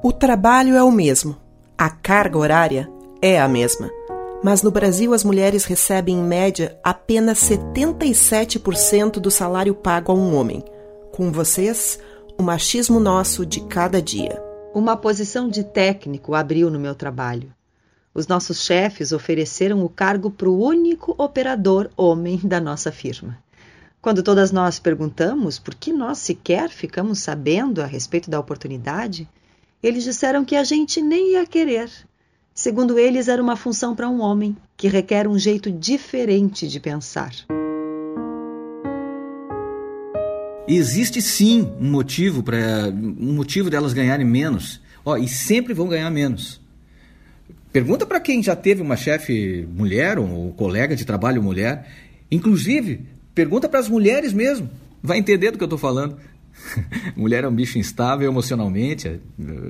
O 0.00 0.12
trabalho 0.12 0.76
é 0.76 0.82
o 0.82 0.92
mesmo, 0.92 1.36
a 1.76 1.90
carga 1.90 2.38
horária 2.38 2.88
é 3.20 3.40
a 3.40 3.48
mesma. 3.48 3.90
Mas 4.44 4.62
no 4.62 4.70
Brasil 4.70 5.12
as 5.12 5.24
mulheres 5.24 5.64
recebem 5.64 6.14
em 6.14 6.22
média 6.22 6.78
apenas 6.84 7.40
77% 7.40 9.18
do 9.18 9.28
salário 9.28 9.74
pago 9.74 10.12
a 10.12 10.14
um 10.14 10.36
homem. 10.36 10.62
Com 11.10 11.32
vocês, 11.32 11.98
o 12.38 12.44
machismo 12.44 13.00
nosso 13.00 13.44
de 13.44 13.60
cada 13.62 14.00
dia. 14.00 14.40
Uma 14.72 14.96
posição 14.96 15.48
de 15.48 15.64
técnico 15.64 16.32
abriu 16.32 16.70
no 16.70 16.78
meu 16.78 16.94
trabalho. 16.94 17.52
Os 18.14 18.28
nossos 18.28 18.64
chefes 18.64 19.10
ofereceram 19.10 19.84
o 19.84 19.88
cargo 19.88 20.30
para 20.30 20.48
o 20.48 20.62
único 20.62 21.12
operador 21.18 21.90
homem 21.96 22.38
da 22.44 22.60
nossa 22.60 22.92
firma. 22.92 23.36
Quando 24.00 24.22
todas 24.22 24.52
nós 24.52 24.78
perguntamos 24.78 25.58
por 25.58 25.74
que 25.74 25.92
nós 25.92 26.18
sequer 26.18 26.68
ficamos 26.68 27.18
sabendo 27.18 27.82
a 27.82 27.86
respeito 27.86 28.30
da 28.30 28.38
oportunidade, 28.38 29.28
eles 29.82 30.04
disseram 30.04 30.44
que 30.44 30.56
a 30.56 30.64
gente 30.64 31.00
nem 31.00 31.32
ia 31.32 31.46
querer. 31.46 31.90
Segundo 32.54 32.98
eles, 32.98 33.28
era 33.28 33.42
uma 33.42 33.56
função 33.56 33.94
para 33.94 34.08
um 34.08 34.20
homem, 34.20 34.56
que 34.76 34.88
requer 34.88 35.28
um 35.28 35.38
jeito 35.38 35.70
diferente 35.70 36.66
de 36.66 36.80
pensar. 36.80 37.32
Existe 40.66 41.22
sim 41.22 41.72
um 41.80 41.90
motivo 41.90 42.42
para 42.42 42.88
um 42.92 43.32
motivo 43.32 43.70
delas 43.70 43.92
ganharem 43.92 44.26
menos. 44.26 44.80
Ó, 45.04 45.16
e 45.16 45.28
sempre 45.28 45.72
vão 45.72 45.88
ganhar 45.88 46.10
menos. 46.10 46.60
Pergunta 47.72 48.04
para 48.04 48.20
quem 48.20 48.42
já 48.42 48.56
teve 48.56 48.82
uma 48.82 48.96
chefe 48.96 49.66
mulher 49.72 50.18
ou 50.18 50.52
colega 50.52 50.96
de 50.96 51.04
trabalho 51.04 51.42
mulher. 51.42 51.86
Inclusive, 52.30 53.06
pergunta 53.34 53.68
para 53.68 53.78
as 53.78 53.88
mulheres 53.88 54.32
mesmo. 54.32 54.68
Vai 55.02 55.18
entender 55.18 55.52
do 55.52 55.58
que 55.58 55.64
eu 55.64 55.66
estou 55.66 55.78
falando. 55.78 56.18
Mulher 57.16 57.44
é 57.44 57.48
um 57.48 57.54
bicho 57.54 57.78
instável 57.78 58.28
emocionalmente, 58.28 59.08
eh, 59.08 59.20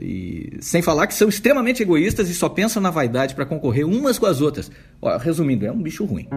e 0.00 0.58
sem 0.60 0.82
falar 0.82 1.06
que 1.06 1.14
são 1.14 1.28
extremamente 1.28 1.82
egoístas 1.82 2.28
e 2.28 2.34
só 2.34 2.48
pensam 2.48 2.82
na 2.82 2.90
vaidade 2.90 3.34
para 3.34 3.46
concorrer 3.46 3.86
umas 3.86 4.18
com 4.18 4.26
as 4.26 4.40
outras. 4.40 4.70
Ó, 5.00 5.16
resumindo, 5.16 5.66
é 5.66 5.72
um 5.72 5.82
bicho 5.82 6.04
ruim. 6.04 6.28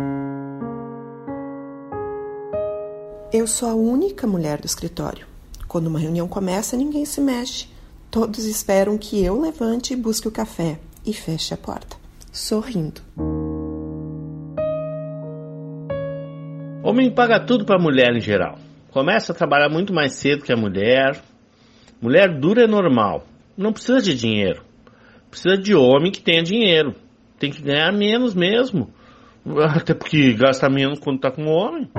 Eu 3.32 3.48
sou 3.48 3.70
a 3.70 3.73
única 3.73 4.28
mulher 4.28 4.59
do 4.59 4.66
escritório. 4.66 5.26
Quando 5.67 5.88
uma 5.88 6.00
reunião 6.00 6.28
começa, 6.28 6.78
ninguém 6.78 7.04
se 7.04 7.20
mexe. 7.20 7.67
Todos 8.12 8.45
esperam 8.45 8.98
que 8.98 9.23
eu 9.23 9.42
levante 9.42 9.94
e 9.94 9.95
busque 9.95 10.28
o 10.28 10.32
café 10.32 10.80
e 11.04 11.14
feche 11.14 11.54
a 11.54 11.58
porta, 11.58 11.98
sorrindo. 12.32 13.02
Homem 16.84 17.10
paga 17.10 17.39
tudo 17.39 17.66
para 17.66 17.80
mulher 17.80 18.16
em 18.16 18.22
geral 18.22 18.60
começa 18.94 19.31
a 19.31 19.36
trabalhar 19.36 19.69
muito 19.69 19.91
mais 19.91 20.13
cedo 20.13 20.44
que 20.44 20.53
a 20.53 20.55
mulher. 20.55 21.19
Mulher 21.99 22.39
dura 22.39 22.63
é 22.63 22.67
normal, 22.67 23.25
não 23.58 23.73
precisa 23.73 24.02
de 24.02 24.13
dinheiro. 24.13 24.61
Precisa 25.31 25.58
de 25.58 25.73
homem 25.73 26.11
que 26.11 26.22
tenha 26.22 26.44
dinheiro. 26.44 26.94
Tem 27.39 27.49
que 27.49 27.61
ganhar 27.61 27.91
menos 27.91 28.36
mesmo. 28.36 28.94
Até 29.75 29.95
porque 29.95 30.33
gasta 30.33 30.69
menos 30.69 30.99
quando 30.99 31.16
está 31.16 31.31
com 31.31 31.45
homem. 31.45 31.89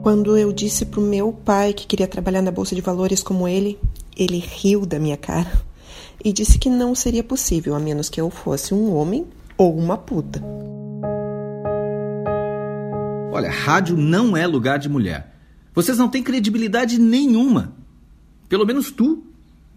Quando 0.00 0.38
eu 0.38 0.52
disse 0.52 0.86
pro 0.86 1.00
meu 1.00 1.32
pai 1.32 1.72
que 1.72 1.86
queria 1.86 2.06
trabalhar 2.06 2.40
na 2.40 2.52
bolsa 2.52 2.74
de 2.74 2.80
valores 2.80 3.22
como 3.22 3.48
ele, 3.48 3.78
ele 4.16 4.38
riu 4.38 4.86
da 4.86 4.98
minha 4.98 5.16
cara 5.16 5.50
e 6.24 6.32
disse 6.32 6.58
que 6.58 6.70
não 6.70 6.94
seria 6.94 7.24
possível 7.24 7.74
a 7.74 7.80
menos 7.80 8.08
que 8.08 8.20
eu 8.20 8.30
fosse 8.30 8.72
um 8.72 8.94
homem 8.94 9.26
ou 9.56 9.76
uma 9.76 9.98
puta. 9.98 10.40
Olha, 13.30 13.50
rádio 13.50 13.94
não 13.96 14.34
é 14.34 14.46
lugar 14.46 14.78
de 14.78 14.88
mulher. 14.88 15.34
Vocês 15.74 15.98
não 15.98 16.08
têm 16.08 16.22
credibilidade 16.22 16.98
nenhuma. 16.98 17.74
Pelo 18.48 18.64
menos 18.64 18.90
tu 18.90 19.22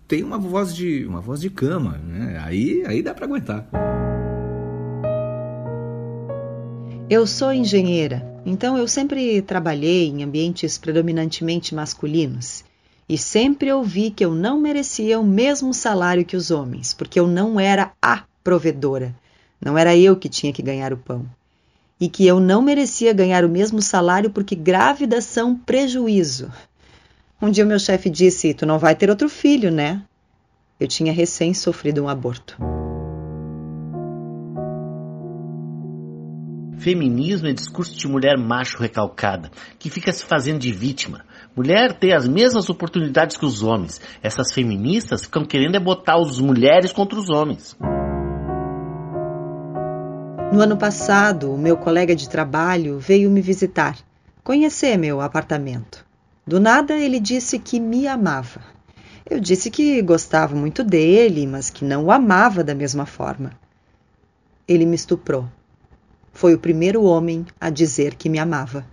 tem 0.08 0.24
uma 0.24 0.38
voz 0.38 0.74
de 0.74 1.06
uma 1.06 1.20
voz 1.20 1.42
de 1.42 1.50
cama, 1.50 1.98
né? 1.98 2.42
Aí, 2.46 2.84
aí 2.88 3.03
dá 3.03 3.14
para 3.14 3.25
aguentar. 3.25 3.68
Eu 7.09 7.28
sou 7.28 7.52
engenheira, 7.52 8.25
então 8.46 8.78
eu 8.78 8.88
sempre 8.88 9.42
trabalhei 9.42 10.08
em 10.08 10.24
ambientes 10.24 10.78
predominantemente 10.78 11.75
masculinos 11.75 12.64
e 13.08 13.18
sempre 13.18 13.70
ouvi 13.70 14.12
que 14.12 14.24
eu 14.24 14.34
não 14.34 14.62
merecia 14.62 15.20
o 15.20 15.25
mesmo 15.25 15.74
salário 15.74 16.24
que 16.24 16.38
os 16.38 16.52
homens, 16.52 16.94
porque 16.94 17.20
eu 17.20 17.28
não 17.28 17.59
era 17.59 17.92
a 18.02 18.24
provedora. 18.42 19.14
Não 19.59 19.78
era 19.78 19.96
eu 19.96 20.16
que 20.16 20.30
tinha 20.30 20.54
que 20.54 20.62
ganhar 20.62 20.94
o 20.94 20.98
pão 20.98 21.25
e 22.01 22.09
que 22.09 22.25
eu 22.25 22.39
não 22.39 22.63
merecia 22.63 23.13
ganhar 23.13 23.45
o 23.45 23.50
mesmo 23.50 23.79
salário 23.79 24.31
porque 24.31 24.56
grávidas 24.56 25.23
são 25.23 25.56
prejuízo. 25.56 26.51
Um 27.39 27.51
dia 27.51 27.63
meu 27.63 27.78
chefe 27.78 28.09
disse: 28.09 28.56
Tu 28.56 28.66
não 28.66 28.79
vai 28.79 28.95
ter 28.95 29.12
outro 29.12 29.29
filho, 29.29 29.69
né? 29.69 30.01
Eu 30.79 30.88
tinha 30.88 31.13
recém 31.13 31.53
sofrido 31.53 32.03
um 32.03 32.09
aborto. 32.09 32.57
Feminismo 36.79 37.47
é 37.47 37.53
discurso 37.53 37.95
de 37.95 38.07
mulher 38.07 38.35
macho 38.35 38.79
recalcada, 38.79 39.51
que 39.78 39.91
fica 39.91 40.12
se 40.12 40.25
fazendo 40.25 40.57
de 40.57 40.72
vítima. 40.72 41.23
Mulher 41.56 41.94
tem 41.94 42.13
as 42.13 42.28
mesmas 42.28 42.68
oportunidades 42.68 43.38
que 43.38 43.45
os 43.45 43.62
homens. 43.62 44.01
Essas 44.23 44.51
feministas 44.51 45.22
ficam 45.22 45.45
querendo 45.45 45.75
é 45.75 45.79
botar 45.79 46.16
as 46.16 46.39
mulheres 46.39 46.91
contra 46.91 47.19
os 47.19 47.29
homens. 47.29 47.78
No 50.51 50.59
ano 50.59 50.75
passado, 50.75 51.53
o 51.53 51.57
meu 51.57 51.78
colega 51.78 52.13
de 52.13 52.28
trabalho 52.28 53.00
veio 53.00 53.31
me 53.31 53.41
visitar, 53.41 53.97
conhecer 54.44 54.97
meu 54.97 55.22
apartamento. 55.22 56.06
Do 56.45 56.59
nada, 56.59 56.94
ele 56.97 57.22
disse 57.22 57.57
que 57.57 57.79
me 57.79 58.06
amava. 58.06 58.59
Eu 59.29 59.39
disse 59.39 59.72
que 59.72 60.01
gostava 60.01 60.53
muito 60.53 60.84
dele, 60.84 61.47
mas 61.47 61.69
que 61.69 61.85
não 61.85 62.06
o 62.06 62.12
amava 62.12 62.66
da 62.66 62.75
mesma 62.75 63.06
forma. 63.06 63.51
Ele 64.67 64.85
me 64.85 64.95
estuprou. 64.95 65.47
Foi 66.34 66.53
o 66.53 66.59
primeiro 66.59 67.03
homem 67.03 67.45
a 67.59 67.69
dizer 67.69 68.16
que 68.16 68.28
me 68.28 68.38
amava. 68.38 68.85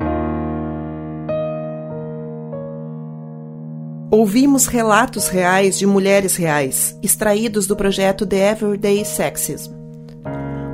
Ouvimos 4.13 4.67
relatos 4.67 5.27
reais 5.27 5.77
de 5.77 5.87
mulheres 5.87 6.37
reais, 6.37 6.97
extraídos 7.03 7.67
do 7.67 7.75
projeto 7.75 8.25
The 8.25 8.53
Everyday 8.53 9.05
Sexism. 9.05 9.78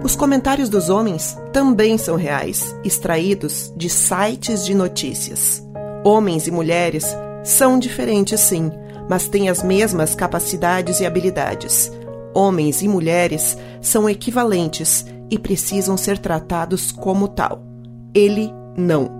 Os 0.04 0.14
comentários 0.14 0.68
dos 0.68 0.90
homens 0.90 1.34
também 1.50 1.96
são 1.96 2.14
reais, 2.14 2.76
extraídos 2.84 3.72
de 3.74 3.88
sites 3.88 4.66
de 4.66 4.74
notícias. 4.74 5.66
Homens 6.04 6.46
e 6.46 6.50
mulheres 6.50 7.06
são 7.42 7.78
diferentes, 7.78 8.38
sim, 8.38 8.70
mas 9.08 9.28
têm 9.28 9.48
as 9.48 9.62
mesmas 9.62 10.14
capacidades 10.14 11.00
e 11.00 11.06
habilidades. 11.06 11.90
Homens 12.34 12.82
e 12.82 12.88
mulheres 12.88 13.56
são 13.80 14.06
equivalentes 14.06 15.06
e 15.30 15.38
precisam 15.38 15.96
ser 15.96 16.18
tratados 16.18 16.92
como 16.92 17.26
tal. 17.26 17.62
Ele 18.14 18.52
não. 18.76 19.10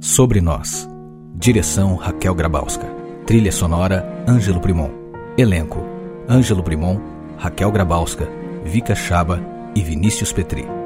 Sobre 0.00 0.40
nós. 0.40 0.88
Direção 1.36 1.94
Raquel 1.94 2.34
Grabowska. 2.34 2.86
Trilha 3.24 3.52
sonora 3.52 4.04
Ângelo 4.26 4.58
Primon. 4.58 5.07
Elenco: 5.38 5.86
Ângelo 6.28 6.64
Brimon, 6.64 7.00
Raquel 7.38 7.70
Grabowska, 7.70 8.28
Vika 8.64 8.96
Chaba 8.96 9.40
e 9.72 9.80
Vinícius 9.80 10.32
Petri. 10.32 10.77